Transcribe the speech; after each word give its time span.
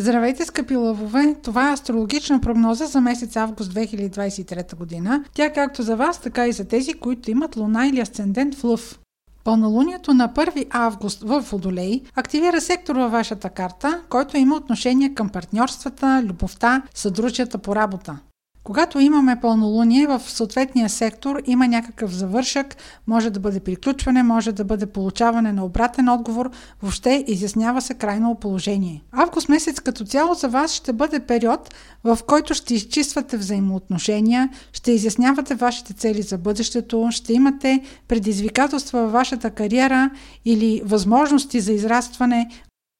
Здравейте, 0.00 0.44
скъпи 0.44 0.76
лъвове! 0.76 1.34
Това 1.42 1.68
е 1.68 1.72
астрологична 1.72 2.40
прогноза 2.40 2.86
за 2.86 3.00
месец 3.00 3.36
август 3.36 3.74
2023 3.74 4.76
година. 4.76 5.24
Тя 5.34 5.52
както 5.52 5.82
за 5.82 5.96
вас, 5.96 6.20
така 6.20 6.46
и 6.46 6.52
за 6.52 6.64
тези, 6.64 6.92
които 6.92 7.30
имат 7.30 7.56
луна 7.56 7.86
или 7.86 8.00
асцендент 8.00 8.54
в 8.54 8.64
лъв. 8.64 8.98
Пълнолунието 9.44 10.14
на 10.14 10.28
1 10.28 10.66
август 10.70 11.22
в 11.22 11.40
Водолей 11.40 12.02
активира 12.14 12.60
сектор 12.60 12.96
във 12.96 13.12
вашата 13.12 13.50
карта, 13.50 14.02
който 14.08 14.36
има 14.36 14.56
отношение 14.56 15.14
към 15.14 15.28
партньорствата, 15.28 16.22
любовта, 16.24 16.82
съдружията 16.94 17.58
по 17.58 17.76
работа. 17.76 18.18
Когато 18.68 19.00
имаме 19.00 19.40
пълнолуние 19.40 20.06
в 20.06 20.22
съответния 20.26 20.88
сектор, 20.88 21.42
има 21.46 21.68
някакъв 21.68 22.10
завършък, 22.14 22.76
може 23.06 23.30
да 23.30 23.40
бъде 23.40 23.60
приключване, 23.60 24.22
може 24.22 24.52
да 24.52 24.64
бъде 24.64 24.86
получаване 24.86 25.52
на 25.52 25.64
обратен 25.64 26.08
отговор, 26.08 26.50
въобще 26.82 27.24
изяснява 27.26 27.82
се 27.82 27.94
крайно 27.94 28.34
положение. 28.34 29.02
Август 29.12 29.48
месец 29.48 29.80
като 29.80 30.04
цяло 30.04 30.34
за 30.34 30.48
вас 30.48 30.72
ще 30.72 30.92
бъде 30.92 31.20
период, 31.20 31.74
в 32.04 32.18
който 32.26 32.54
ще 32.54 32.74
изчиствате 32.74 33.36
взаимоотношения, 33.36 34.48
ще 34.72 34.92
изяснявате 34.92 35.54
вашите 35.54 35.92
цели 35.92 36.22
за 36.22 36.38
бъдещето, 36.38 37.08
ще 37.10 37.32
имате 37.32 37.80
предизвикателства 38.08 39.02
във 39.02 39.12
вашата 39.12 39.50
кариера 39.50 40.10
или 40.44 40.82
възможности 40.84 41.60
за 41.60 41.72
израстване, 41.72 42.48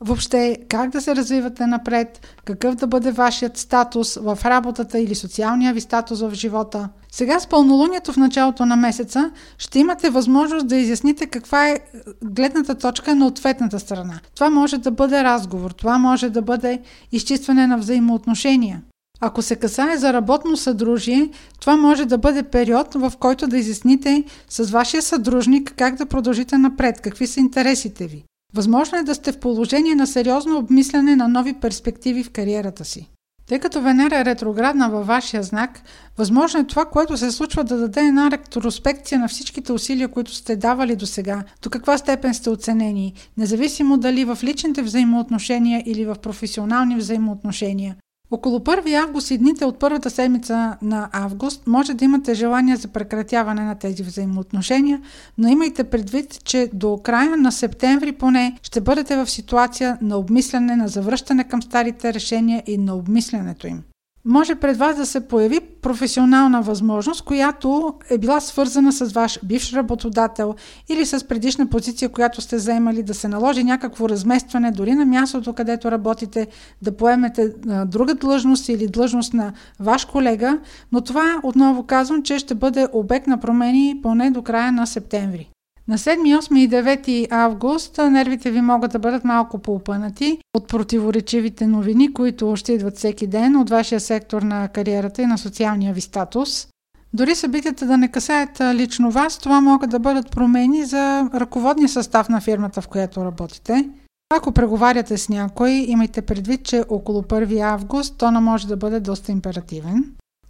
Въобще, 0.00 0.56
как 0.68 0.90
да 0.90 1.00
се 1.00 1.16
развивате 1.16 1.66
напред, 1.66 2.26
какъв 2.44 2.74
да 2.74 2.86
бъде 2.86 3.10
вашият 3.10 3.56
статус 3.56 4.14
в 4.14 4.38
работата 4.44 4.98
или 4.98 5.14
социалния 5.14 5.74
ви 5.74 5.80
статус 5.80 6.20
в 6.20 6.34
живота. 6.34 6.88
Сега 7.12 7.40
с 7.40 7.46
пълнолунието 7.46 8.12
в 8.12 8.16
началото 8.16 8.66
на 8.66 8.76
месеца 8.76 9.30
ще 9.58 9.78
имате 9.78 10.10
възможност 10.10 10.66
да 10.66 10.76
изясните 10.76 11.26
каква 11.26 11.68
е 11.68 11.80
гледната 12.24 12.74
точка 12.74 13.14
на 13.14 13.26
ответната 13.26 13.80
страна. 13.80 14.20
Това 14.34 14.50
може 14.50 14.78
да 14.78 14.90
бъде 14.90 15.24
разговор, 15.24 15.70
това 15.70 15.98
може 15.98 16.30
да 16.30 16.42
бъде 16.42 16.80
изчистване 17.12 17.66
на 17.66 17.78
взаимоотношения. 17.78 18.82
Ако 19.20 19.42
се 19.42 19.56
касае 19.56 19.96
за 19.96 20.12
работно 20.12 20.56
съдружие, 20.56 21.30
това 21.60 21.76
може 21.76 22.04
да 22.04 22.18
бъде 22.18 22.42
период, 22.42 22.94
в 22.94 23.12
който 23.20 23.46
да 23.46 23.58
изясните 23.58 24.24
с 24.48 24.70
вашия 24.70 25.02
съдружник 25.02 25.74
как 25.76 25.94
да 25.94 26.06
продължите 26.06 26.58
напред, 26.58 27.00
какви 27.00 27.26
са 27.26 27.40
интересите 27.40 28.06
ви. 28.06 28.24
Възможно 28.54 28.98
е 28.98 29.02
да 29.02 29.14
сте 29.14 29.32
в 29.32 29.40
положение 29.40 29.94
на 29.94 30.06
сериозно 30.06 30.58
обмисляне 30.58 31.16
на 31.16 31.28
нови 31.28 31.52
перспективи 31.52 32.24
в 32.24 32.30
кариерата 32.30 32.84
си. 32.84 33.10
Тъй 33.48 33.58
като 33.58 33.80
Венера 33.80 34.18
е 34.18 34.24
ретроградна 34.24 34.90
във 34.90 35.06
вашия 35.06 35.42
знак, 35.42 35.82
възможно 36.18 36.60
е 36.60 36.66
това, 36.66 36.84
което 36.84 37.16
се 37.16 37.30
случва 37.30 37.64
да 37.64 37.78
даде 37.78 38.00
една 38.00 38.30
ретроспекция 38.30 39.18
на 39.18 39.28
всичките 39.28 39.72
усилия, 39.72 40.08
които 40.08 40.34
сте 40.34 40.56
давали 40.56 40.96
до 40.96 41.06
сега, 41.06 41.44
до 41.62 41.70
каква 41.70 41.98
степен 41.98 42.34
сте 42.34 42.50
оценени, 42.50 43.14
независимо 43.36 43.98
дали 43.98 44.24
в 44.24 44.38
личните 44.42 44.82
взаимоотношения 44.82 45.82
или 45.86 46.04
в 46.04 46.16
професионални 46.22 46.96
взаимоотношения. 46.96 47.96
Около 48.30 48.58
1 48.58 48.94
август 48.94 49.30
и 49.30 49.38
дните 49.38 49.64
от 49.64 49.78
първата 49.78 50.10
седмица 50.10 50.76
на 50.82 51.08
август 51.12 51.66
може 51.66 51.94
да 51.94 52.04
имате 52.04 52.34
желание 52.34 52.76
за 52.76 52.88
прекратяване 52.88 53.62
на 53.62 53.74
тези 53.74 54.02
взаимоотношения, 54.02 55.00
но 55.38 55.48
имайте 55.48 55.84
предвид, 55.84 56.44
че 56.44 56.70
до 56.72 56.98
края 57.02 57.36
на 57.36 57.52
септември 57.52 58.12
поне 58.12 58.58
ще 58.62 58.80
бъдете 58.80 59.16
в 59.16 59.30
ситуация 59.30 59.98
на 60.02 60.16
обмисляне, 60.16 60.76
на 60.76 60.88
завръщане 60.88 61.44
към 61.44 61.62
старите 61.62 62.14
решения 62.14 62.62
и 62.66 62.78
на 62.78 62.94
обмислянето 62.94 63.66
им 63.66 63.82
може 64.26 64.54
пред 64.54 64.76
вас 64.76 64.96
да 64.96 65.06
се 65.06 65.28
появи 65.28 65.60
професионална 65.82 66.62
възможност, 66.62 67.22
която 67.22 67.94
е 68.10 68.18
била 68.18 68.40
свързана 68.40 68.92
с 68.92 69.12
ваш 69.12 69.38
бивш 69.44 69.72
работодател 69.72 70.54
или 70.88 71.06
с 71.06 71.28
предишна 71.28 71.66
позиция, 71.66 72.08
която 72.08 72.40
сте 72.40 72.58
заемали, 72.58 73.02
да 73.02 73.14
се 73.14 73.28
наложи 73.28 73.64
някакво 73.64 74.08
разместване 74.08 74.70
дори 74.70 74.94
на 74.94 75.06
мястото, 75.06 75.52
където 75.52 75.90
работите, 75.90 76.46
да 76.82 76.96
поемете 76.96 77.52
друга 77.86 78.14
длъжност 78.14 78.68
или 78.68 78.88
длъжност 78.88 79.34
на 79.34 79.52
ваш 79.80 80.04
колега, 80.04 80.58
но 80.92 81.00
това 81.00 81.40
отново 81.42 81.82
казвам, 81.82 82.22
че 82.22 82.38
ще 82.38 82.54
бъде 82.54 82.88
обект 82.92 83.26
на 83.26 83.40
промени 83.40 84.00
поне 84.02 84.30
до 84.30 84.42
края 84.42 84.72
на 84.72 84.86
септември. 84.86 85.50
На 85.88 85.98
7, 85.98 86.40
8 86.40 86.58
и 86.58 86.68
9 86.70 87.26
август 87.30 87.98
нервите 87.98 88.50
ви 88.50 88.60
могат 88.60 88.92
да 88.92 88.98
бъдат 88.98 89.24
малко 89.24 89.58
поупънати 89.58 90.38
от 90.56 90.68
противоречивите 90.68 91.66
новини, 91.66 92.12
които 92.12 92.56
ще 92.56 92.72
идват 92.72 92.96
всеки 92.96 93.26
ден 93.26 93.56
от 93.56 93.70
вашия 93.70 94.00
сектор 94.00 94.42
на 94.42 94.68
кариерата 94.68 95.22
и 95.22 95.26
на 95.26 95.38
социалния 95.38 95.94
ви 95.94 96.00
статус. 96.00 96.68
Дори 97.12 97.34
събитията 97.34 97.86
да 97.86 97.98
не 97.98 98.10
касаят 98.10 98.60
лично 98.60 99.10
вас, 99.10 99.38
това 99.38 99.60
могат 99.60 99.90
да 99.90 99.98
бъдат 99.98 100.30
промени 100.30 100.84
за 100.84 101.30
ръководния 101.34 101.88
състав 101.88 102.28
на 102.28 102.40
фирмата, 102.40 102.80
в 102.80 102.88
която 102.88 103.24
работите. 103.24 103.88
Ако 104.34 104.52
преговаряте 104.52 105.18
с 105.18 105.28
някой, 105.28 105.70
имайте 105.70 106.22
предвид, 106.22 106.64
че 106.64 106.84
около 106.88 107.22
1 107.22 107.60
август 107.60 108.18
тона 108.18 108.40
може 108.40 108.66
да 108.66 108.76
бъде 108.76 109.00
доста 109.00 109.32
императивен 109.32 110.04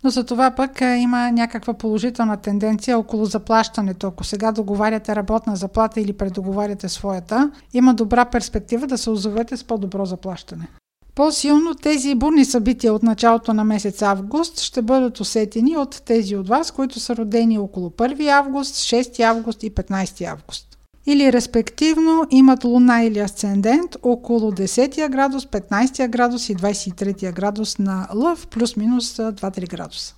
но 0.07 0.11
за 0.11 0.25
това 0.25 0.51
пък 0.51 0.81
е, 0.81 0.97
има 0.97 1.33
някаква 1.33 1.75
положителна 1.75 2.37
тенденция 2.37 2.99
около 2.99 3.25
заплащането. 3.25 4.07
Ако 4.07 4.25
сега 4.25 4.53
договаряте 4.53 5.17
работна 5.17 5.57
заплата 5.57 6.01
или 6.01 6.13
предоговаряте 6.13 6.89
своята, 6.89 7.51
има 7.75 7.95
добра 7.95 8.25
перспектива 8.25 8.87
да 8.87 8.99
се 8.99 9.11
озовете 9.11 9.57
с 9.57 9.65
по-добро 9.65 10.05
заплащане. 10.05 10.69
По-силно 11.15 11.75
тези 11.75 12.15
бурни 12.15 12.45
събития 12.45 12.95
от 12.95 13.03
началото 13.03 13.55
на 13.55 13.65
месец 13.65 14.03
август 14.03 14.61
ще 14.61 14.83
бъдат 14.83 15.21
усетени 15.21 15.77
от 15.77 16.03
тези 16.05 16.37
от 16.37 16.49
вас, 16.49 16.71
които 16.71 17.01
са 17.01 17.17
родени 17.17 17.59
около 17.59 17.91
1 17.91 18.29
август, 18.29 18.75
6 18.75 19.21
август 19.21 19.63
и 19.63 19.75
15 19.75 20.25
август 20.25 20.79
или 21.07 21.33
респективно 21.33 22.27
имат 22.31 22.65
луна 22.65 23.03
или 23.03 23.19
асцендент 23.19 23.97
около 24.03 24.53
10 24.53 25.09
градус, 25.09 25.47
15 25.47 26.09
градус 26.09 26.49
и 26.49 26.57
23 26.57 27.33
градус 27.33 27.79
на 27.79 28.09
лъв, 28.15 28.47
плюс-минус 28.47 29.17
2-3 29.17 29.71
градуса. 29.71 30.15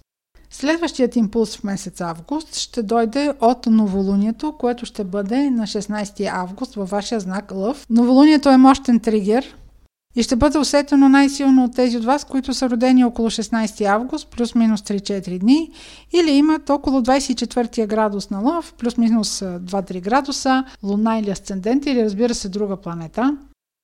Следващият 0.51 1.17
импулс 1.17 1.57
в 1.57 1.65
месец 1.65 2.01
август 2.01 2.57
ще 2.57 2.83
дойде 2.83 3.33
от 3.41 3.67
новолунието, 3.67 4.53
което 4.59 4.87
ще 4.87 5.05
бъде 5.05 5.51
на 5.51 5.63
16 5.63 6.31
август 6.33 6.75
във 6.75 6.91
вашия 6.91 7.21
знак 7.21 7.53
Лъв. 7.55 7.87
Новолунието 7.91 8.49
е 8.49 8.57
мощен 8.57 9.01
тригер, 9.01 9.57
и 10.17 10.23
ще 10.23 10.37
бъде 10.37 10.59
усетено 10.59 11.09
най-силно 11.09 11.65
от 11.65 11.75
тези 11.75 11.97
от 11.97 12.05
вас, 12.05 12.25
които 12.25 12.55
са 12.55 12.71
родени 12.71 13.05
около 13.05 13.31
16 13.31 13.87
август, 13.87 14.29
плюс-минус 14.29 14.81
3-4 14.81 15.39
дни, 15.39 15.71
или 16.13 16.31
имат 16.31 16.71
около 16.71 17.01
24 17.01 17.87
градус 17.87 18.31
на 18.31 18.41
лъв, 18.41 18.75
плюс-минус 18.79 19.41
2-3 19.41 20.01
градуса, 20.01 20.65
луна 20.83 21.19
или 21.19 21.31
асцендент, 21.31 21.87
или 21.87 22.05
разбира 22.05 22.35
се 22.35 22.49
друга 22.49 22.77
планета. 22.77 23.37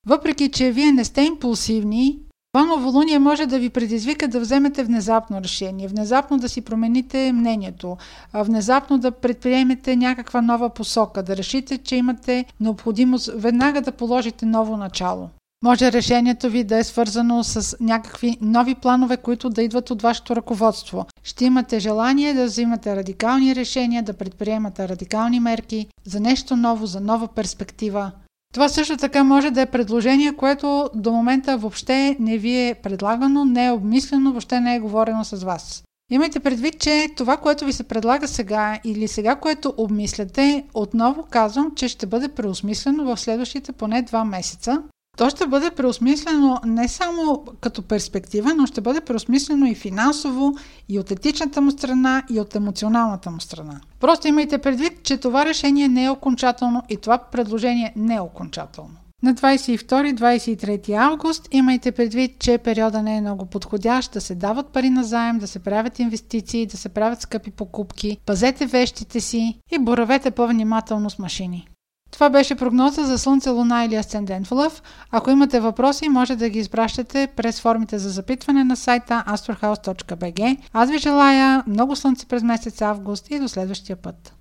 Въпреки, 0.07 0.51
че 0.51 0.71
вие 0.71 0.91
не 0.91 1.03
сте 1.03 1.21
импулсивни, 1.21 2.19
това 2.53 2.65
новолуние 2.65 3.19
може 3.19 3.45
да 3.45 3.59
ви 3.59 3.69
предизвика 3.69 4.27
да 4.27 4.39
вземете 4.39 4.83
внезапно 4.83 5.41
решение, 5.41 5.87
внезапно 5.87 6.37
да 6.37 6.49
си 6.49 6.61
промените 6.61 7.33
мнението, 7.33 7.97
внезапно 8.33 8.97
да 8.97 9.11
предприемете 9.11 9.95
някаква 9.95 10.41
нова 10.41 10.69
посока, 10.69 11.23
да 11.23 11.37
решите, 11.37 11.77
че 11.77 11.95
имате 11.95 12.45
необходимост 12.59 13.31
веднага 13.35 13.81
да 13.81 13.91
положите 13.91 14.45
ново 14.45 14.77
начало. 14.77 15.29
Може 15.65 15.91
решението 15.91 16.49
ви 16.49 16.63
да 16.63 16.77
е 16.77 16.83
свързано 16.83 17.43
с 17.43 17.77
някакви 17.79 18.37
нови 18.41 18.75
планове, 18.75 19.17
които 19.17 19.49
да 19.49 19.63
идват 19.63 19.91
от 19.91 20.01
вашето 20.01 20.35
ръководство. 20.35 21.05
Ще 21.23 21.45
имате 21.45 21.79
желание 21.79 22.33
да 22.33 22.45
взимате 22.45 22.95
радикални 22.95 23.55
решения, 23.55 24.03
да 24.03 24.13
предприемате 24.13 24.89
радикални 24.89 25.39
мерки 25.39 25.87
за 26.03 26.19
нещо 26.19 26.55
ново, 26.55 26.85
за 26.85 27.01
нова 27.01 27.27
перспектива. 27.27 28.11
Това 28.53 28.69
също 28.69 28.97
така 28.97 29.23
може 29.23 29.51
да 29.51 29.61
е 29.61 29.65
предложение, 29.65 30.35
което 30.35 30.89
до 30.95 31.11
момента 31.11 31.57
въобще 31.57 32.17
не 32.19 32.37
ви 32.37 32.67
е 32.67 32.75
предлагано, 32.83 33.45
не 33.45 33.65
е 33.65 33.71
обмислено, 33.71 34.31
въобще 34.31 34.59
не 34.59 34.75
е 34.75 34.79
говорено 34.79 35.23
с 35.23 35.43
вас. 35.43 35.83
Имайте 36.11 36.39
предвид, 36.39 36.79
че 36.79 37.07
това, 37.17 37.37
което 37.37 37.65
ви 37.65 37.73
се 37.73 37.83
предлага 37.83 38.27
сега 38.27 38.79
или 38.83 39.07
сега, 39.07 39.35
което 39.35 39.73
обмисляте, 39.77 40.63
отново 40.73 41.23
казвам, 41.29 41.71
че 41.75 41.87
ще 41.87 42.05
бъде 42.05 42.27
преосмислено 42.27 43.05
в 43.05 43.19
следващите 43.19 43.71
поне 43.71 44.01
два 44.01 44.25
месеца. 44.25 44.83
То 45.17 45.29
ще 45.29 45.47
бъде 45.47 45.71
преосмислено 45.71 46.59
не 46.65 46.87
само 46.87 47.43
като 47.61 47.81
перспектива, 47.81 48.53
но 48.55 48.65
ще 48.65 48.81
бъде 48.81 49.01
преосмислено 49.01 49.65
и 49.65 49.75
финансово, 49.75 50.55
и 50.89 50.99
от 50.99 51.11
етичната 51.11 51.61
му 51.61 51.71
страна, 51.71 52.23
и 52.29 52.39
от 52.39 52.55
емоционалната 52.55 53.31
му 53.31 53.39
страна. 53.39 53.81
Просто 53.99 54.27
имайте 54.27 54.57
предвид, 54.57 55.03
че 55.03 55.17
това 55.17 55.45
решение 55.45 55.87
не 55.87 56.05
е 56.05 56.09
окончателно 56.09 56.83
и 56.89 56.97
това 56.97 57.17
предложение 57.17 57.93
не 57.95 58.15
е 58.15 58.19
окончателно. 58.19 58.95
На 59.23 59.33
22-23 59.33 60.93
август 60.93 61.47
имайте 61.51 61.91
предвид, 61.91 62.39
че 62.39 62.57
периода 62.57 63.01
не 63.01 63.17
е 63.17 63.21
много 63.21 63.45
подходящ 63.45 64.11
да 64.11 64.21
се 64.21 64.35
дават 64.35 64.67
пари 64.67 64.89
на 64.89 65.03
заем, 65.03 65.39
да 65.39 65.47
се 65.47 65.59
правят 65.59 65.99
инвестиции, 65.99 66.65
да 66.65 66.77
се 66.77 66.89
правят 66.89 67.21
скъпи 67.21 67.51
покупки, 67.51 68.17
пазете 68.25 68.65
вещите 68.65 69.19
си 69.19 69.59
и 69.71 69.79
боравете 69.79 70.31
по-внимателно 70.31 71.09
с 71.09 71.19
машини. 71.19 71.67
Това 72.15 72.29
беше 72.29 72.55
прогноза 72.55 73.03
за 73.03 73.17
Слънце, 73.17 73.49
Луна 73.49 73.85
или 73.85 73.95
Асцендент 73.95 74.47
в 74.47 74.51
Лъв. 74.51 74.83
Ако 75.11 75.31
имате 75.31 75.59
въпроси, 75.59 76.09
може 76.09 76.35
да 76.35 76.49
ги 76.49 76.59
изпращате 76.59 77.27
през 77.35 77.61
формите 77.61 77.99
за 77.99 78.09
запитване 78.09 78.63
на 78.63 78.75
сайта 78.75 79.23
astrohouse.bg. 79.27 80.57
Аз 80.73 80.89
ви 80.89 80.97
желая 80.97 81.63
много 81.67 81.95
слънце 81.95 82.25
през 82.25 82.43
месец 82.43 82.81
август 82.81 83.31
и 83.31 83.39
до 83.39 83.47
следващия 83.47 83.95
път. 83.95 84.33